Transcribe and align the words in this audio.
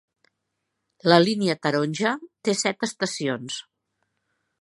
La 1.11 1.19
línia 1.25 1.55
taronja 1.65 2.13
té 2.47 2.57
set 2.63 2.87
estacions. 2.89 3.59